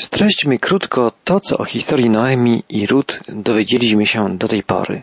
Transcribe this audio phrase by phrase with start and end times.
[0.00, 5.02] Streśćmy krótko to, co o historii Noemi i Rut dowiedzieliśmy się do tej pory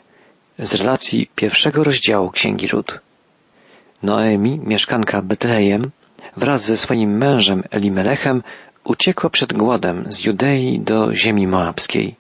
[0.59, 2.99] z relacji pierwszego rozdziału Księgi Rut.
[4.03, 5.81] Noemi, mieszkanka Betlejem,
[6.37, 8.43] wraz ze swoim mężem Elimelechem
[8.83, 12.16] uciekła przed głodem z Judei do ziemi moabskiej.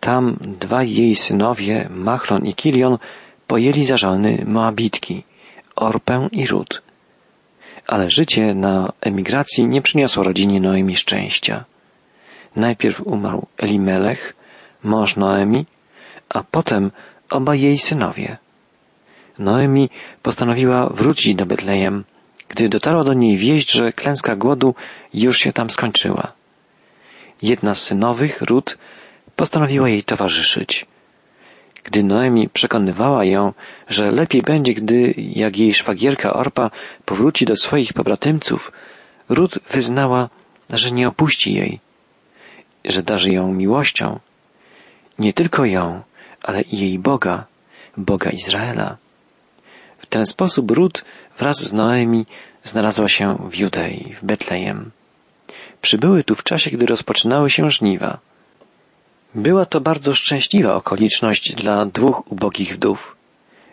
[0.00, 2.98] Tam dwaj jej synowie, Machlon i Kilion,
[3.46, 5.24] pojęli za żony Moabitki,
[5.76, 6.85] Orpę i Rut.
[7.86, 11.64] Ale życie na emigracji nie przyniosło rodzinie Noemi szczęścia.
[12.56, 14.36] Najpierw umarł Elimelech,
[14.82, 15.66] mąż Noemi,
[16.28, 16.90] a potem
[17.30, 18.36] obaj jej synowie.
[19.38, 19.90] Noemi
[20.22, 22.04] postanowiła wrócić do Betlejem,
[22.48, 24.74] gdy dotarła do niej wieść, że klęska głodu
[25.14, 26.32] już się tam skończyła.
[27.42, 28.78] Jedna z synowych, Rut,
[29.36, 30.86] postanowiła jej towarzyszyć.
[31.86, 33.52] Gdy Noemi przekonywała ją,
[33.88, 36.70] że lepiej będzie, gdy, jak jej szwagierka Orpa
[37.04, 38.72] powróci do swoich pobratymców,
[39.28, 40.28] Rut wyznała,
[40.70, 41.80] że nie opuści jej,
[42.84, 44.20] że darzy ją miłością.
[45.18, 46.02] Nie tylko ją,
[46.42, 47.44] ale i jej Boga,
[47.96, 48.96] Boga Izraela.
[49.98, 51.04] W ten sposób Rut
[51.38, 52.26] wraz z Noemi
[52.64, 54.90] znalazła się w Judei, w Betlejem.
[55.80, 58.18] Przybyły tu w czasie, gdy rozpoczynały się żniwa.
[59.36, 63.16] Była to bardzo szczęśliwa okoliczność dla dwóch ubogich wdów.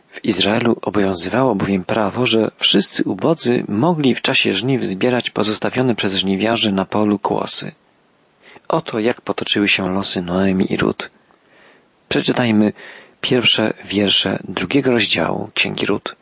[0.10, 6.16] W Izraelu obowiązywało bowiem prawo, że wszyscy ubodzy mogli w czasie żniw zbierać pozostawione przez
[6.16, 7.72] żniwiarzy na polu kłosy.
[8.68, 11.12] Oto jak potoczyły się losy Noemi i Rut.
[12.10, 12.74] Przeczytajmy
[13.22, 16.16] pierwsze wiersze drugiego rozdziału Księgi Rut.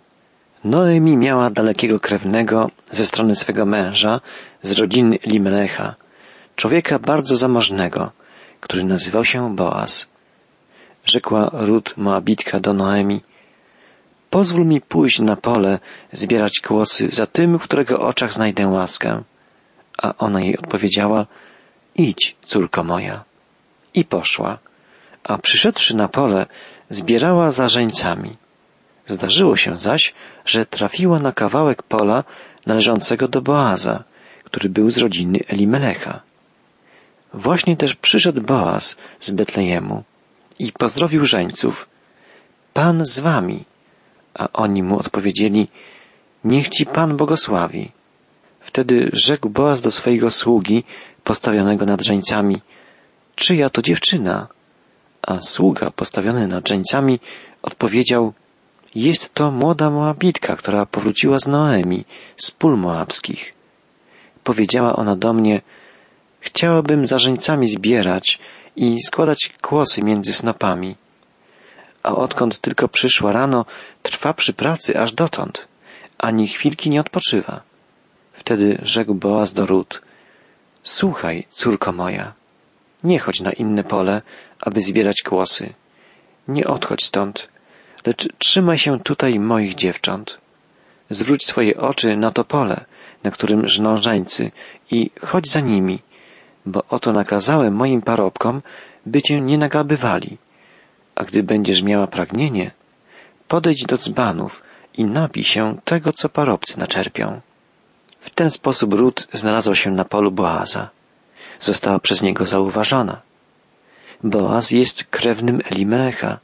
[0.64, 4.22] Noemi miała dalekiego krewnego ze strony swego męża,
[4.64, 5.96] z rodziny Limelecha,
[6.56, 8.12] człowieka bardzo zamożnego,
[8.62, 10.08] który nazywał się Boaz.
[11.06, 13.22] Rzekła Rut Moabitka do Noemi,
[14.30, 15.80] pozwól mi pójść na pole,
[16.12, 19.24] zbierać kłosy za tym, w którego oczach znajdę łaskę.
[19.98, 21.26] A ona jej odpowiedziała,
[21.96, 23.24] idź, córko moja.
[23.94, 24.58] I poszła,
[25.24, 26.46] a przyszedłszy na pole,
[26.90, 28.38] zbierała za żeńcami.
[29.08, 30.14] Zdarzyło się zaś,
[30.46, 32.24] że trafiła na kawałek pola
[32.66, 34.04] należącego do Boaza,
[34.44, 36.22] który był z rodziny Elimelecha.
[37.34, 40.04] Właśnie też przyszedł Boaz z Betlejemu
[40.60, 41.90] i pozdrowił żeńców.
[42.74, 43.66] Pan z wami.
[44.34, 45.68] A oni mu odpowiedzieli,
[46.44, 47.92] niech ci Pan błogosławi.
[48.60, 50.84] Wtedy rzekł Boaz do swojego sługi,
[51.24, 52.62] postawionego nad żeńcami,
[53.36, 54.48] czyja to dziewczyna?
[55.22, 57.20] A sługa postawiony nad żeńcami
[57.62, 58.34] odpowiedział,
[58.96, 62.06] jest to młoda Moabitka, która powróciła z Noemi,
[62.38, 63.54] z pól moabskich.
[64.44, 65.62] Powiedziała ona do mnie,
[66.42, 68.40] chciałabym za żeńcami zbierać
[68.76, 70.96] i składać kłosy między snopami.
[72.04, 73.66] A odkąd tylko przyszła rano,
[74.04, 75.68] trwa przy pracy aż dotąd,
[76.18, 77.62] ani chwilki nie odpoczywa.
[78.34, 80.02] Wtedy rzekł Boaz do Rut,
[80.84, 82.34] słuchaj, córko moja,
[83.04, 84.22] nie chodź na inne pole,
[84.60, 85.74] aby zbierać kłosy.
[86.48, 87.50] Nie odchodź stąd,
[88.06, 90.38] lecz trzymaj się tutaj moich dziewcząt.
[91.10, 92.86] Zwróć swoje oczy na to pole,
[93.24, 94.52] na którym żną żeńcy
[94.92, 96.00] i chodź za nimi,
[96.66, 98.62] bo oto nakazałem moim parobkom,
[99.06, 100.38] by cię nie nagabywali.
[101.16, 102.72] A gdy będziesz miała pragnienie,
[103.48, 104.64] podejdź do dzbanów
[104.94, 107.42] i napij się tego, co parobcy naczerpią.
[108.20, 110.90] W ten sposób Rut znalazła się na polu Boaza.
[111.60, 113.22] Została przez niego zauważona.
[114.24, 116.40] Boaz jest krewnym Elimelecha,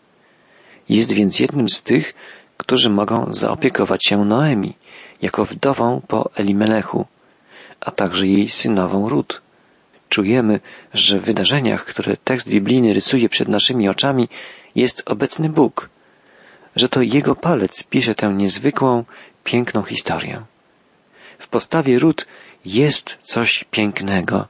[0.89, 2.13] jest więc jednym z tych,
[2.57, 4.73] którzy mogą zaopiekować się Noemi,
[5.21, 7.05] jako wdową po Elimelechu,
[7.81, 9.41] a także jej synową Rut.
[10.09, 10.59] Czujemy,
[10.93, 14.27] że w wydarzeniach, które tekst biblijny rysuje przed naszymi oczami,
[14.75, 15.89] jest obecny Bóg,
[16.75, 19.03] że to Jego palec pisze tę niezwykłą,
[19.43, 20.43] piękną historię.
[21.39, 22.25] W postawie Rut
[22.65, 24.47] jest coś pięknego,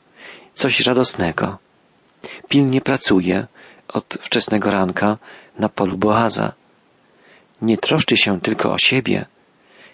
[0.54, 1.58] coś radosnego.
[2.50, 3.48] Pilnie pracuje
[3.88, 5.18] od wczesnego ranka
[5.60, 6.54] na polu Boaza.
[7.62, 9.26] Nie troszczy się tylko o siebie,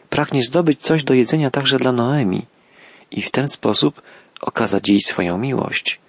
[0.09, 2.45] pragnie zdobyć coś do jedzenia także dla Noemi
[3.11, 4.01] i w ten sposób
[4.45, 5.99] okazać jej swoją miłość.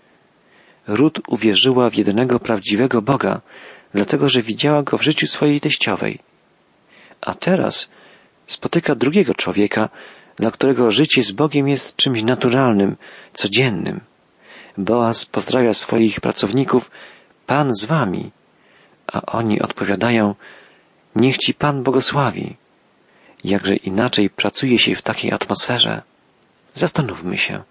[0.86, 3.40] Rut uwierzyła w jedynego prawdziwego Boga,
[3.94, 6.19] dlatego że widziała go w życiu swojej teściowej.
[7.20, 7.90] A teraz
[8.46, 9.88] spotyka drugiego człowieka,
[10.36, 12.96] dla którego życie z Bogiem jest czymś naturalnym,
[13.32, 14.00] codziennym.
[14.78, 16.90] Boaz pozdrawia swoich pracowników,
[17.46, 18.30] Pan z wami,
[19.06, 20.34] a oni odpowiadają,
[21.16, 22.56] niech ci Pan błogosławi.
[23.44, 26.02] Jakże inaczej pracuje się w takiej atmosferze?
[26.75, 27.62] Zastanówmy się,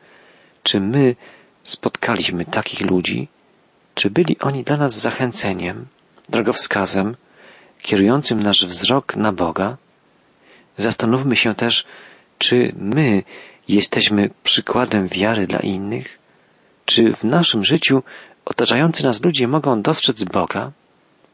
[0.64, 1.16] czy my
[1.64, 3.28] spotkaliśmy takich ludzi,
[3.96, 5.86] czy byli oni dla nas zachęceniem,
[6.30, 7.16] drogowskazem,
[7.82, 9.78] kierującym nasz wzrok na Boga?
[10.78, 11.86] Zastanówmy się też,
[12.38, 13.24] czy my
[13.68, 16.20] jesteśmy przykładem wiary dla innych?
[16.86, 18.04] Czy w naszym życiu
[18.46, 20.72] otaczający nas ludzie mogą dostrzec Boga?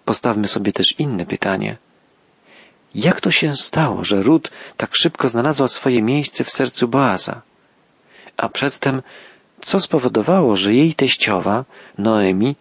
[0.05, 1.77] Postawmy sobie też inne pytanie.
[2.95, 7.41] Jak to się stało, że Rut tak szybko znalazła swoje miejsce w sercu Boaza?
[8.39, 9.01] A przedtem,
[9.61, 11.65] co spowodowało, że jej teściowa,
[11.97, 12.55] Noemi,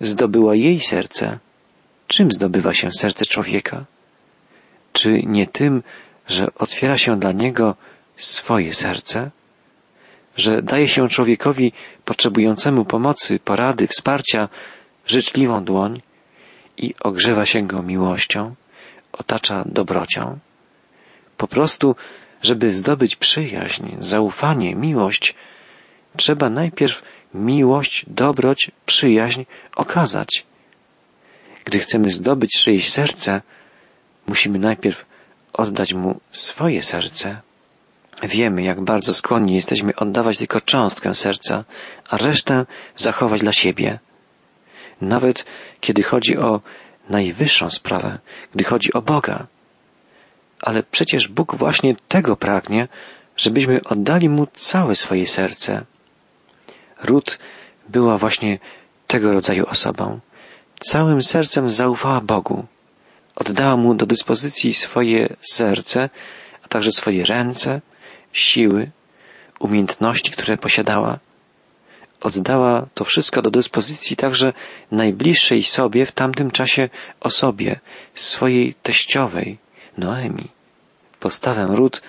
[0.00, 1.38] zdobyła jej serce?
[2.06, 3.84] Czym zdobywa się serce człowieka?
[4.92, 5.82] Czy nie tym,
[6.26, 7.74] że otwiera się dla niego
[8.16, 9.30] swoje serce?
[10.36, 11.72] Że daje się człowiekowi
[12.04, 14.48] potrzebującemu pomocy, porady, wsparcia,
[15.06, 16.02] życzliwą dłoń
[16.76, 18.54] i ogrzewa się go miłością,
[19.12, 20.38] otacza dobrocią?
[21.36, 21.96] Po prostu,
[22.42, 25.34] żeby zdobyć przyjaźń, zaufanie, miłość,
[26.16, 27.02] trzeba najpierw
[27.34, 29.42] miłość, dobroć, przyjaźń
[29.76, 30.44] okazać.
[31.64, 33.42] Gdy chcemy zdobyć czyjeś serce,
[34.26, 35.06] musimy najpierw
[35.52, 37.40] oddać mu swoje serce.
[38.22, 41.64] Wiemy, jak bardzo skłonni jesteśmy oddawać tylko cząstkę serca,
[42.08, 42.66] a resztę
[42.96, 43.98] zachować dla siebie.
[45.00, 45.46] Nawet
[45.80, 46.60] kiedy chodzi o
[47.08, 48.18] najwyższą sprawę,
[48.54, 49.46] gdy chodzi o Boga.
[50.62, 52.88] Ale przecież Bóg właśnie tego pragnie,
[53.36, 55.84] żebyśmy oddali Mu całe swoje serce.
[57.02, 57.38] Ród
[57.88, 58.58] była właśnie
[59.06, 60.20] tego rodzaju osobą.
[60.80, 62.66] Całym sercem zaufała Bogu.
[63.36, 66.10] Oddała Mu do dyspozycji swoje serce,
[66.64, 67.80] a także swoje ręce,
[68.32, 68.90] siły,
[69.60, 71.18] umiejętności, które posiadała.
[72.20, 74.52] Oddała to wszystko do dyspozycji także
[74.90, 76.88] najbliższej sobie w tamtym czasie
[77.20, 77.80] osobie,
[78.14, 79.58] swojej teściowej,
[79.98, 80.48] Noemi.
[81.20, 82.02] Postawę Ród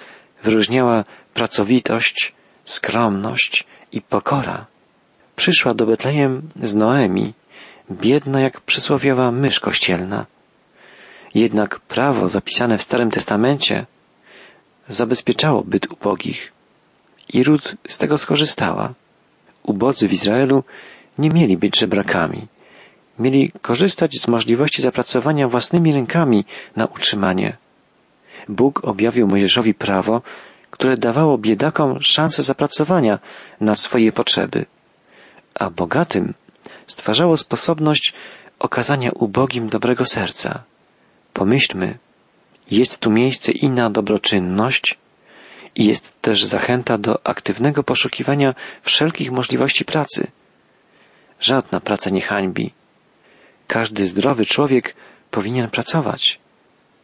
[0.44, 1.04] wyróżniała
[1.34, 2.34] pracowitość,
[2.66, 4.66] skromność i pokora.
[5.36, 7.34] Przyszła do Betlejem z Noemi,
[7.92, 10.25] biedna jak przysłowiowa mysz kościelna.
[11.36, 13.86] Jednak prawo zapisane w Starym Testamencie
[14.89, 16.51] zabezpieczało byt ubogich
[17.34, 18.94] i Ród z tego skorzystała.
[19.63, 20.63] Ubodzy w Izraelu
[21.18, 22.48] nie mieli być żebrakami.
[23.19, 26.45] Mieli korzystać z możliwości zapracowania własnymi rękami
[26.75, 27.57] na utrzymanie.
[28.49, 30.21] Bóg objawił Mojżeszowi prawo,
[30.71, 33.19] które dawało biedakom szansę zapracowania
[33.61, 34.65] na swoje potrzeby,
[35.55, 36.33] a bogatym
[36.88, 38.13] stwarzało sposobność
[38.59, 40.63] okazania ubogim dobrego serca.
[41.33, 41.97] Pomyślmy,
[42.71, 44.97] jest tu miejsce i na dobroczynność,
[45.75, 50.27] i jest też zachęta do aktywnego poszukiwania wszelkich możliwości pracy.
[51.39, 52.73] Żadna praca nie hańbi.
[53.67, 54.95] Każdy zdrowy człowiek
[55.31, 56.39] powinien pracować.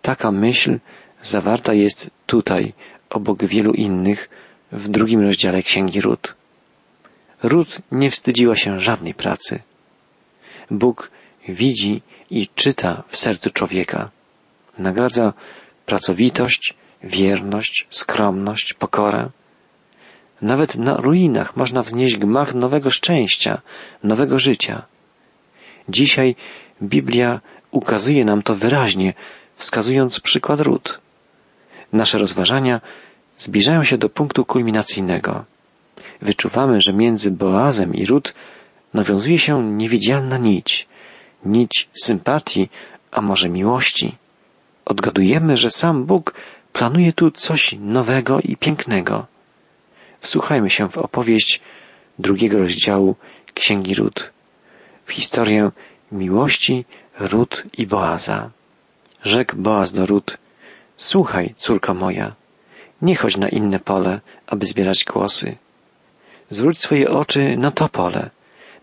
[0.01, 0.79] Taka myśl
[1.23, 2.73] zawarta jest tutaj,
[3.09, 4.29] obok wielu innych,
[4.71, 6.35] w drugim rozdziale Księgi Ród.
[7.43, 9.59] Ród nie wstydziła się żadnej pracy.
[10.71, 11.11] Bóg
[11.47, 14.09] widzi i czyta w sercu człowieka.
[14.79, 15.33] Nagradza
[15.85, 16.73] pracowitość,
[17.03, 19.29] wierność, skromność, pokorę.
[20.41, 23.61] Nawet na ruinach można wznieść gmach nowego szczęścia,
[24.03, 24.85] nowego życia.
[25.89, 26.35] Dzisiaj
[26.81, 27.41] Biblia
[27.71, 29.13] ukazuje nam to wyraźnie,
[29.55, 31.02] wskazując przykład ród.
[31.93, 32.81] Nasze rozważania
[33.37, 35.45] zbliżają się do punktu kulminacyjnego.
[36.21, 38.33] Wyczuwamy, że między Boazem i Ród
[38.93, 40.87] nawiązuje się niewidzialna nić,
[41.45, 42.69] nić sympatii,
[43.11, 44.15] a może miłości.
[44.85, 46.33] Odgadujemy, że sam Bóg
[46.73, 49.25] planuje tu coś nowego i pięknego.
[50.19, 51.61] Wsłuchajmy się w opowieść
[52.19, 53.15] drugiego rozdziału
[53.53, 54.31] Księgi Ród,
[55.05, 55.71] w historię
[56.11, 56.85] miłości
[57.19, 58.49] Ród i Boaza.
[59.23, 60.37] Rzekł Boaz do Ród,
[60.97, 62.35] słuchaj, córko moja,
[63.01, 65.57] nie chodź na inne pole, aby zbierać głosy.
[66.49, 68.29] Zwróć swoje oczy na to pole,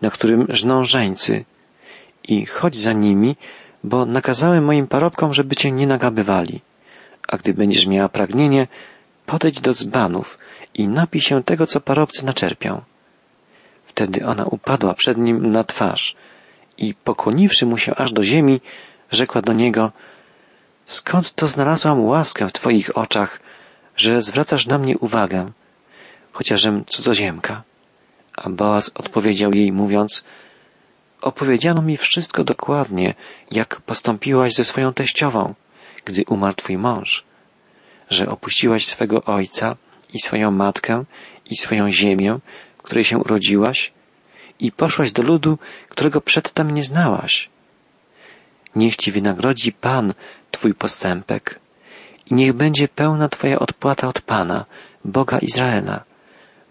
[0.03, 1.45] na którym żną żeńcy
[2.25, 3.37] i chodź za nimi,
[3.85, 6.61] bo nakazałem moim parobkom, żeby cię nie nagabywali.
[7.29, 8.67] A gdy będziesz miała pragnienie,
[9.27, 10.39] podejdź do dzbanów
[10.75, 12.83] i napij się tego, co parobcy naczerpią.
[13.85, 16.17] Wtedy ona upadła przed nim na twarz
[16.79, 18.61] i pokłoniwszy mu się aż do ziemi,
[19.11, 19.93] rzekła do niego,
[20.91, 23.41] skąd to znalazłam łaskę w twoich oczach,
[23.97, 25.53] że zwracasz na mnie uwagę,
[26.33, 27.63] chociażem cudzoziemka?
[28.37, 30.25] A Boaz odpowiedział jej, mówiąc,
[31.23, 33.15] opowiedziano mi wszystko dokładnie,
[33.51, 35.55] jak postąpiłaś ze swoją teściową,
[36.05, 37.25] gdy umarł twój mąż,
[38.11, 39.77] że opuściłaś swego ojca
[40.15, 41.05] i swoją matkę
[41.51, 42.39] i swoją ziemię,
[42.79, 43.93] w której się urodziłaś
[44.61, 47.51] i poszłaś do ludu, którego przedtem nie znałaś.
[48.77, 50.15] Niech ci wynagrodzi Pan
[50.51, 51.61] twój postępek
[52.27, 54.65] i niech będzie pełna twoja odpłata od Pana,
[55.05, 56.05] Boga Izraela,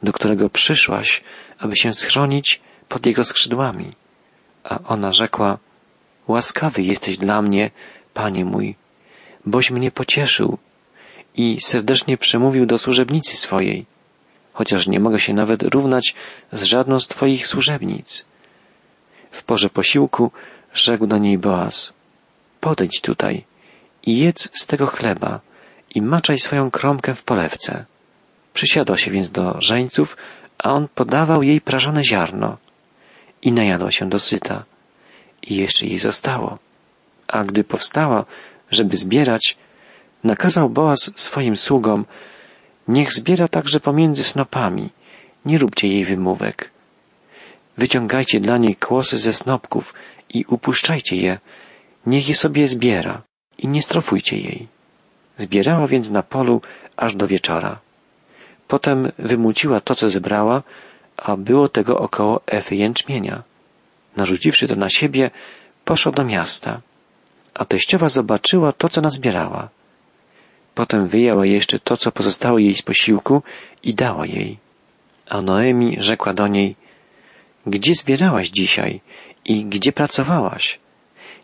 [0.03, 1.23] do którego przyszłaś,
[1.59, 3.91] aby się schronić pod jego skrzydłami.
[4.63, 5.57] A ona rzekła,
[6.27, 7.71] łaskawy jesteś dla mnie,
[8.13, 8.75] Panie mój,
[9.45, 10.57] boś mnie pocieszył
[11.35, 13.85] i serdecznie przemówił do służebnicy swojej.
[14.53, 16.15] chociaż nie mogę się nawet równać
[16.51, 18.25] z żadną z Twoich służebnic.
[19.31, 20.31] W porze posiłku
[20.73, 21.93] rzekł do niej Boaz,
[22.61, 23.45] podejdź tutaj
[24.03, 25.39] i jedz z tego chleba
[25.95, 27.85] i maczaj swoją kromkę w polewce.
[28.53, 30.17] Przysiadła się więc do żeńców,
[30.57, 32.57] a on podawał jej prażone ziarno
[33.41, 34.63] i najadła się dosyta
[35.43, 36.57] i jeszcze jej zostało.
[37.27, 38.25] A gdy powstała,
[38.71, 39.57] żeby zbierać,
[40.23, 42.05] nakazał Boaz swoim sługom,
[42.88, 44.89] niech zbiera także pomiędzy snopami,
[45.45, 46.71] nie róbcie jej wymówek.
[47.77, 49.93] Wyciągajcie dla niej kłosy ze snopków
[50.29, 51.39] i upuszczajcie je,
[52.05, 53.21] niech je sobie zbiera
[53.57, 54.67] i nie strofujcie jej.
[55.38, 56.61] Zbierała więc na polu
[56.97, 57.79] aż do wieczora.
[58.67, 60.63] Potem wymuciła to, co zebrała,
[61.17, 63.43] a było tego około efy jęczmienia.
[64.15, 65.31] Narzuciwszy to na siebie,
[65.85, 66.81] poszła do miasta,
[67.53, 69.69] a teściowa zobaczyła to, co nazbierała.
[70.75, 73.43] Potem wyjęła jeszcze to, co pozostało jej z posiłku
[73.83, 74.57] i dała jej.
[75.29, 76.75] A Noemi rzekła do niej,
[77.65, 79.01] gdzie zbierałaś dzisiaj
[79.45, 80.79] i gdzie pracowałaś?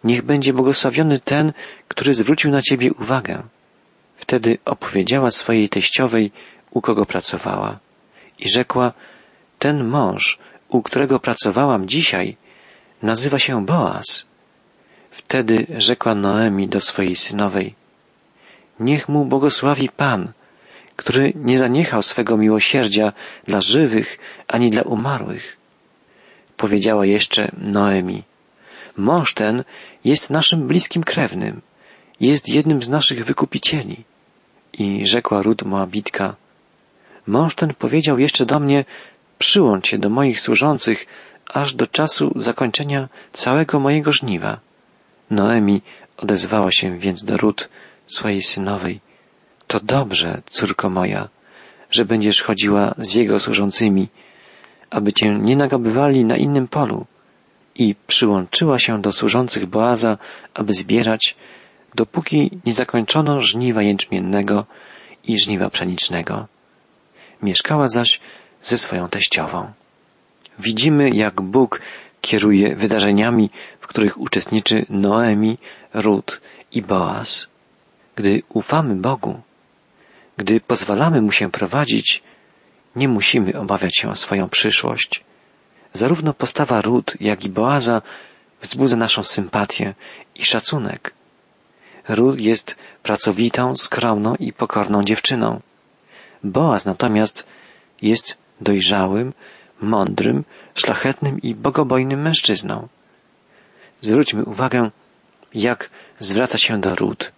[0.03, 1.53] Niech będzie błogosławiony ten,
[1.87, 3.43] który zwrócił na ciebie uwagę.
[4.15, 6.31] Wtedy opowiedziała swojej teściowej,
[6.71, 7.79] u kogo pracowała.
[8.39, 8.93] I rzekła,
[9.59, 12.37] ten mąż, u którego pracowałam dzisiaj,
[13.01, 14.25] nazywa się Boaz.
[15.11, 17.75] Wtedy rzekła Noemi do swojej synowej,
[18.79, 20.31] niech mu błogosławi Pan,
[20.95, 23.13] który nie zaniechał swego miłosierdzia
[23.47, 24.17] dla żywych
[24.47, 25.57] ani dla umarłych.
[26.57, 28.23] Powiedziała jeszcze Noemi,
[28.97, 29.63] mąż ten
[30.03, 31.61] jest naszym bliskim krewnym,
[32.19, 34.03] jest jednym z naszych wykupicieli.
[34.73, 36.35] I rzekła Rut Moabitka,
[37.27, 38.85] mąż ten powiedział jeszcze do mnie,
[39.39, 41.05] przyłącz się do moich służących,
[41.53, 44.59] aż do czasu zakończenia całego mojego żniwa.
[45.29, 45.81] Noemi
[46.17, 47.69] odezwała się więc do Rut,
[48.07, 48.99] swojej synowej.
[49.67, 51.29] To dobrze, córko moja,
[51.91, 54.07] że będziesz chodziła z jego służącymi,
[54.95, 57.05] aby cię nie nagabywali na innym polu.
[57.75, 60.17] I przyłączyła się do służących Boaza,
[60.53, 61.35] aby zbierać,
[61.95, 64.65] dopóki nie zakończono żniwa jęczmiennego
[65.23, 66.47] i żniwa pszenicznego.
[67.43, 68.19] Mieszkała zaś
[68.61, 69.71] ze swoją teściową.
[70.59, 71.81] Widzimy, jak Bóg
[72.21, 73.49] kieruje wydarzeniami,
[73.79, 75.57] w których uczestniczy Noemi,
[75.93, 77.47] Rut i Boaz.
[78.15, 79.41] Gdy ufamy Bogu,
[80.37, 82.23] gdy pozwalamy Mu się prowadzić,
[82.95, 85.23] nie musimy obawiać się o swoją przyszłość.
[85.93, 88.01] Zarówno postawa Rut, jak i Boaza
[88.61, 89.93] wzbudza naszą sympatię
[90.35, 91.13] i szacunek.
[92.09, 95.61] Rut jest pracowitą, skromną i pokorną dziewczyną.
[96.43, 97.45] Boaz natomiast
[98.01, 99.33] jest dojrzałym,
[99.81, 100.43] mądrym,
[100.75, 102.87] szlachetnym i bogobojnym mężczyzną.
[104.01, 104.89] Zwróćmy uwagę,
[105.53, 107.31] jak zwraca się do Rut,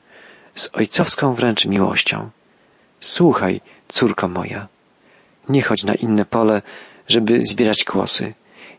[0.56, 2.30] z ojcowską wręcz miłością.
[3.00, 4.68] Słuchaj, córko moja,
[5.50, 6.62] nie chodź na inne pole,
[7.08, 8.34] żeby zbierać kłosy.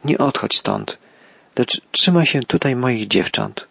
[0.05, 0.99] Nie odchodź stąd,
[1.59, 3.67] lecz trzymaj się tutaj moich dziewcząt.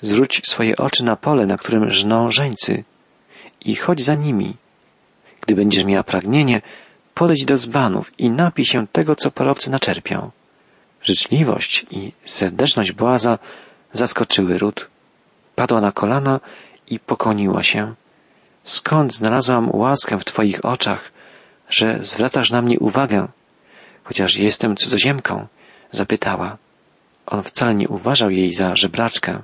[0.00, 2.84] Zwróć swoje oczy na pole, na którym żną żeńcy
[3.60, 4.56] i chodź za nimi.
[5.40, 6.62] Gdy będziesz miała pragnienie,
[7.14, 10.30] podejdź do zbanów i napij się tego, co porobcy naczerpią.
[11.02, 13.38] Życzliwość i serdeczność Boaza
[13.92, 14.88] zaskoczyły Rut.
[15.54, 16.40] Padła na kolana
[16.86, 17.94] i pokoniła się.
[18.64, 21.12] Skąd znalazłam łaskę w Twoich oczach,
[21.68, 23.28] że zwracasz na mnie uwagę,
[24.04, 25.46] chociaż jestem cudzoziemką?
[25.92, 26.56] zapytała.
[27.26, 29.42] On wcale nie uważał jej za żebraczkę.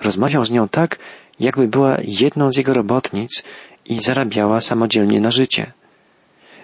[0.00, 0.98] Rozmawiał z nią tak,
[1.40, 3.44] jakby była jedną z jego robotnic
[3.84, 5.72] i zarabiała samodzielnie na życie.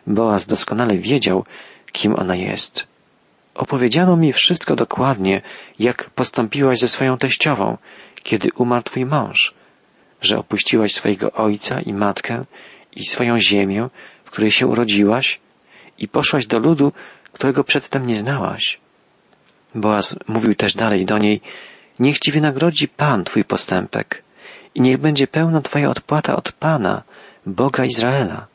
[0.07, 1.45] Boaz doskonale wiedział,
[1.93, 2.87] kim ona jest.
[3.55, 5.43] Opowiedziano mi wszystko dokładnie,
[5.79, 7.77] jak postąpiłaś ze swoją teściową,
[8.23, 9.55] kiedy umarł twój mąż,
[10.21, 12.45] że opuściłaś swojego ojca i matkę
[12.97, 13.89] i swoją ziemię,
[14.33, 15.41] której się urodziłaś
[15.99, 16.93] i poszłaś do ludu,
[17.33, 18.81] którego przedtem nie znałaś.
[19.75, 21.41] Boaz mówił też dalej do niej,
[21.99, 24.23] niech ci wynagrodzi Pan twój postępek
[24.75, 27.03] i niech będzie pełna twoja odpłata od Pana,
[27.47, 28.47] Boga Izraela,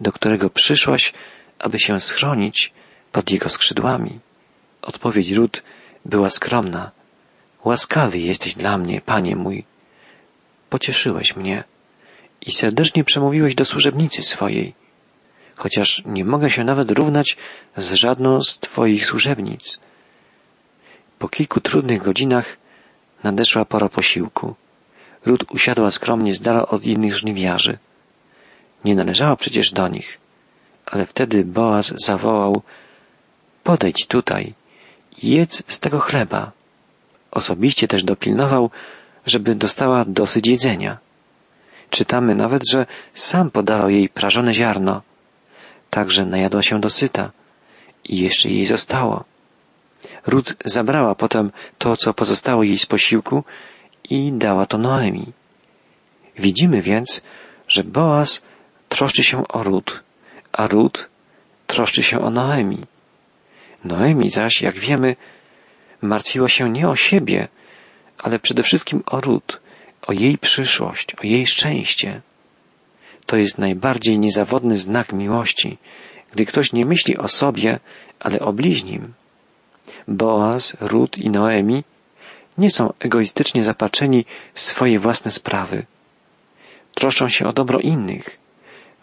[0.00, 1.12] do którego przyszłaś,
[1.58, 2.72] aby się schronić
[3.12, 4.20] pod jego skrzydłami.
[4.82, 5.62] Odpowiedź Rut
[6.04, 6.90] była skromna.
[7.64, 9.64] Łaskawy jesteś dla mnie, Panie mój.
[10.70, 11.64] Pocieszyłeś mnie
[12.46, 14.74] i serdecznie przemówiłeś do służebnicy swojej,
[15.56, 17.36] chociaż nie mogę się nawet równać
[17.76, 19.80] z żadną z Twoich służebnic.
[21.18, 22.56] Po kilku trudnych godzinach
[23.22, 24.54] nadeszła pora posiłku.
[25.26, 27.78] Rut usiadła skromnie z dala od innych żniwiarzy.
[28.84, 30.18] Nie należała przecież do nich,
[30.86, 32.62] ale wtedy Boaz zawołał
[33.64, 34.54] Podejdź tutaj
[35.22, 36.52] i jedz z tego chleba.
[37.30, 38.70] Osobiście też dopilnował,
[39.26, 40.98] żeby dostała dosyć jedzenia.
[41.90, 45.02] Czytamy nawet, że sam podawał jej prażone ziarno.
[45.94, 47.30] Także najadła się dosyta
[48.04, 49.24] i jeszcze jej zostało.
[50.26, 53.44] Ród zabrała potem to, co pozostało jej z posiłku
[54.10, 55.32] i dała to Noemi.
[56.38, 57.22] Widzimy więc,
[57.68, 58.42] że Boaz
[58.88, 60.02] troszczy się o Ród,
[60.52, 61.08] a Ród
[61.66, 62.80] troszczy się o Noemi.
[63.84, 65.16] Noemi zaś, jak wiemy,
[66.02, 67.48] martwiła się nie o siebie,
[68.18, 69.60] ale przede wszystkim o Ród,
[70.06, 72.20] o jej przyszłość, o jej szczęście.
[73.26, 75.78] To jest najbardziej niezawodny znak miłości,
[76.32, 77.80] gdy ktoś nie myśli o sobie,
[78.20, 79.12] ale o bliźnim.
[80.08, 81.84] Boaz, Ród i Noemi
[82.58, 85.86] nie są egoistycznie zapatrzeni w swoje własne sprawy.
[86.94, 88.38] Troszczą się o dobro innych,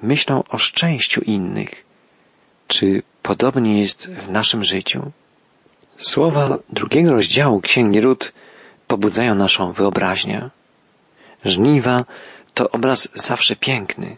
[0.02, 1.86] myślą o szczęściu innych.
[2.68, 5.12] Czy podobnie jest w naszym życiu?
[5.98, 8.34] Słowa drugiego rozdziału Księgi Ród
[8.88, 10.50] pobudzają naszą wyobraźnię.
[11.46, 12.06] Żniwa
[12.54, 14.18] to obraz zawsze piękny,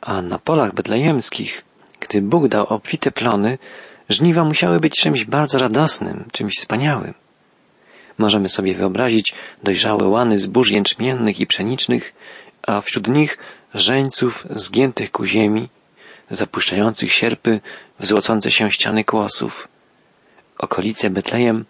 [0.00, 1.64] a na polach betlejemskich,
[2.00, 3.58] gdy Bóg dał obfite plony,
[4.08, 7.14] żniwa musiały być czymś bardzo radosnym, czymś wspaniałym.
[8.18, 12.14] Możemy sobie wyobrazić dojrzałe łany zbóż jęczmiennych i pszenicznych,
[12.62, 13.38] a wśród nich
[13.74, 15.68] żeńców zgiętych ku ziemi,
[16.30, 17.60] zapuszczających sierpy
[18.00, 19.68] w złocące się ściany kłosów.
[20.58, 21.64] Okolice Betlejem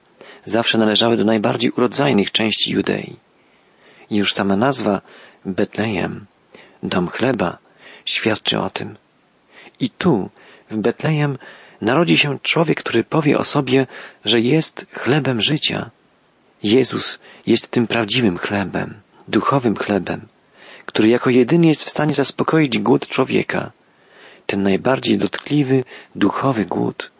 [0.44, 3.16] zawsze należały do najbardziej urodzajnych części Judei.
[4.10, 5.00] Już sama nazwa
[5.44, 6.26] Betlejem,
[6.82, 7.58] dom chleba,
[8.04, 8.96] świadczy o tym.
[9.80, 10.30] I tu,
[10.70, 11.38] w Betlejem,
[11.80, 13.86] narodzi się człowiek, który powie o sobie,
[14.24, 15.90] że jest chlebem życia.
[16.62, 18.94] Jezus jest tym prawdziwym chlebem,
[19.28, 20.28] duchowym chlebem,
[20.86, 23.72] który jako jedyny jest w stanie zaspokoić głód człowieka,
[24.46, 25.84] ten najbardziej dotkliwy,
[26.14, 27.10] duchowy głód.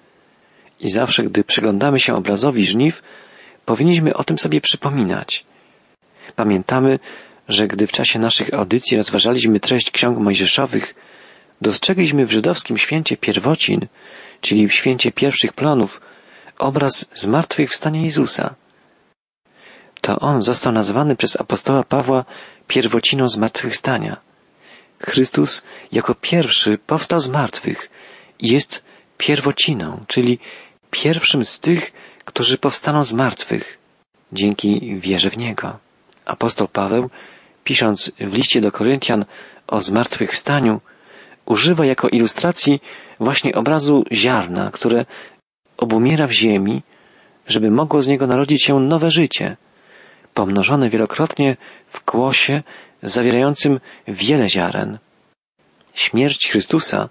[0.80, 3.02] I zawsze, gdy przyglądamy się obrazowi żniw,
[3.64, 5.44] powinniśmy o tym sobie przypominać.
[6.36, 6.98] Pamiętamy,
[7.48, 10.94] że gdy w czasie naszych audycji rozważaliśmy treść ksiąg mojżeszowych,
[11.60, 13.86] dostrzegliśmy w żydowskim święcie pierwocin,
[14.40, 16.00] czyli w święcie pierwszych plonów,
[16.58, 18.54] obraz zmartwychwstania Jezusa.
[20.00, 22.24] To on został nazwany przez apostoła Pawła
[22.68, 24.16] pierwociną zmartwychwstania.
[25.00, 27.90] Chrystus jako pierwszy powstał z martwych
[28.38, 28.84] i jest
[29.18, 30.38] pierwociną, czyli
[30.90, 31.92] pierwszym z tych,
[32.24, 33.78] którzy powstaną z martwych
[34.32, 35.85] dzięki wierze w Niego.
[36.26, 37.10] Apostoł Paweł,
[37.64, 39.24] pisząc w liście do Koryntian
[39.66, 40.80] o zmartwychwstaniu,
[41.46, 42.80] używa jako ilustracji
[43.20, 45.06] właśnie obrazu ziarna, które
[45.76, 46.82] obumiera w ziemi,
[47.46, 49.56] żeby mogło z niego narodzić się nowe życie,
[50.34, 51.56] pomnożone wielokrotnie
[51.88, 52.62] w kłosie
[53.02, 54.98] zawierającym wiele ziaren.
[55.94, 57.08] Śmierć Chrystusa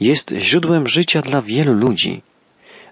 [0.00, 2.22] jest źródłem życia dla wielu ludzi,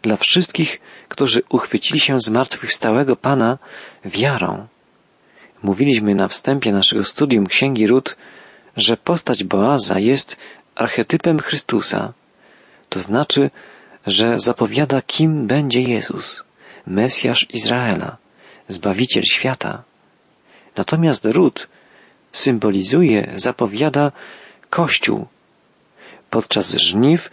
[0.03, 3.59] dla wszystkich, którzy uchwycili się zmartwychwstałego Pana
[4.05, 4.67] wiarą.
[5.65, 8.17] Mówiliśmy na wstępie naszego studium Księgi Ród,
[8.77, 10.37] że postać Boaza jest
[10.75, 12.13] archetypem Chrystusa.
[12.89, 13.51] To znaczy,
[14.07, 16.45] że zapowiada, kim będzie Jezus,
[16.87, 18.17] Mesjasz Izraela,
[18.69, 19.83] Zbawiciel świata.
[20.77, 21.69] Natomiast Ród
[22.33, 24.13] symbolizuje, zapowiada
[24.71, 25.27] Kościół.
[26.31, 27.31] Podczas żniw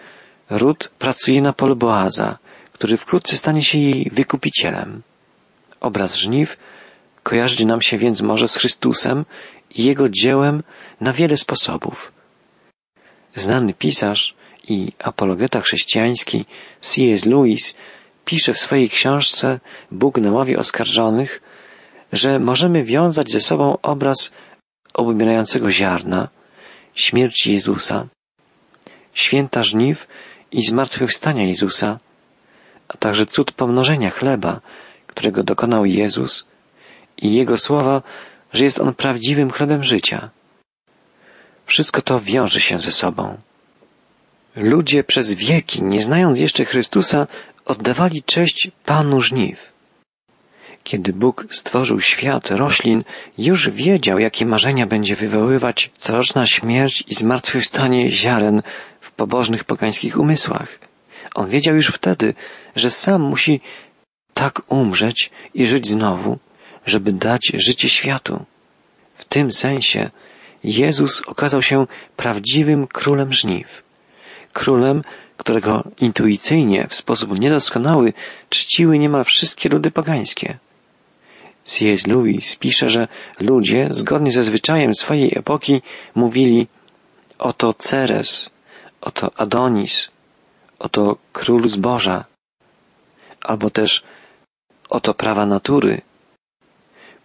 [0.50, 2.38] Ród pracuje na polu Boaza,
[2.74, 5.02] który wkrótce stanie się jej wykupicielem.
[5.82, 6.58] Obraz żniw
[7.24, 9.26] kojarzy nam się więc może z Chrystusem
[9.76, 10.64] i Jego dziełem
[11.02, 12.12] na wiele sposobów.
[13.36, 14.36] Znany pisarz
[14.68, 16.46] i apologeta chrześcijański
[16.82, 17.26] C.S.
[17.26, 17.74] Lewis
[18.26, 19.60] pisze w swojej książce
[19.92, 21.42] Bóg na ławie oskarżonych,
[22.14, 24.34] że możemy wiązać ze sobą obraz
[24.94, 26.28] obumierającego ziarna,
[26.94, 28.08] śmierci Jezusa,
[29.14, 30.08] święta żniw
[30.52, 32.00] i zmartwychwstania Jezusa,
[32.88, 34.62] a także cud pomnożenia chleba,
[35.08, 36.48] którego dokonał Jezus
[37.22, 38.02] i Jego słowa,
[38.54, 40.30] że jest On prawdziwym chlebem życia.
[41.66, 43.38] Wszystko to wiąże się ze sobą.
[44.56, 47.28] Ludzie przez wieki, nie znając jeszcze Chrystusa,
[47.66, 49.72] oddawali cześć Panu żniw.
[50.84, 53.04] Kiedy Bóg stworzył świat roślin,
[53.38, 58.62] już wiedział, jakie marzenia będzie wywoływać coroczna śmierć i zmartwychwstanie ziaren
[59.02, 60.80] w pobożnych pogańskich umysłach.
[61.36, 62.34] On wiedział już wtedy,
[62.76, 63.62] że sam musi
[64.34, 66.40] tak umrzeć i żyć znowu,
[66.86, 68.46] żeby dać życie światu.
[69.14, 70.10] W tym sensie
[70.64, 73.84] Jezus okazał się prawdziwym królem żniw.
[74.54, 75.02] Królem,
[75.38, 78.14] którego intuicyjnie, w sposób niedoskonały,
[78.50, 80.58] czciły niemal wszystkie ludy pogańskie.
[81.64, 82.08] C.S.
[82.08, 83.08] Lewis pisze, że
[83.40, 85.82] ludzie, zgodnie ze zwyczajem swojej epoki,
[86.16, 86.68] mówili
[87.40, 88.50] oto Ceres,
[89.02, 90.12] oto Adonis,
[90.80, 92.26] oto król zboża,
[93.44, 94.04] albo też
[94.90, 96.02] oto prawa natury,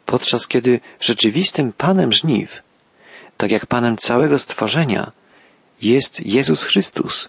[0.07, 2.63] podczas kiedy rzeczywistym Panem żniw,
[3.37, 5.13] tak jak Panem całego stworzenia,
[5.83, 7.29] jest Jezus Chrystus,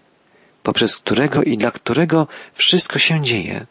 [0.63, 3.65] poprzez którego i dla którego wszystko się dzieje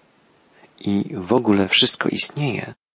[0.81, 2.75] i w ogóle wszystko istnieje.